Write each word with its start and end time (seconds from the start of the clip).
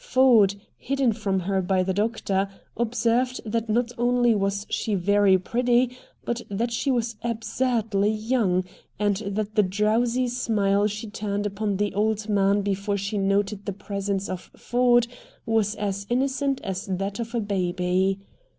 Ford, 0.03 0.55
hidden 0.79 1.13
from 1.13 1.41
her 1.41 1.61
by 1.61 1.83
the 1.83 1.93
doctor, 1.93 2.49
observed 2.75 3.39
that 3.45 3.69
not 3.69 3.91
only 3.99 4.33
was 4.33 4.65
she 4.67 4.95
very 4.95 5.37
pretty, 5.37 5.95
but 6.25 6.41
that 6.49 6.73
she 6.73 6.89
was 6.89 7.17
absurdly 7.21 8.09
young, 8.09 8.63
and 8.97 9.17
that 9.17 9.53
the 9.53 9.61
drowsy 9.61 10.27
smile 10.27 10.87
she 10.87 11.07
turned 11.07 11.45
upon 11.45 11.77
the 11.77 11.93
old 11.93 12.27
man 12.27 12.63
before 12.63 12.97
she 12.97 13.19
noted 13.19 13.67
the 13.67 13.73
presence 13.73 14.27
of 14.27 14.49
Ford 14.55 15.05
was 15.45 15.75
as 15.75 16.07
innocent 16.09 16.59
as 16.63 16.87
that 16.87 17.19
of 17.19 17.35
a 17.35 17.39
baby. 17.39 18.17